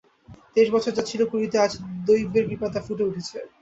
তেইশ 0.53 0.67
বছর 0.75 0.91
যা 0.97 1.03
ছিল 1.09 1.21
কুঁড়িতে, 1.31 1.57
আজ 1.59 1.71
দৈবের 2.07 2.43
কৃপায় 2.49 2.71
তা 2.73 2.79
ফুটে 2.85 3.03
উঠেছে। 3.03 3.37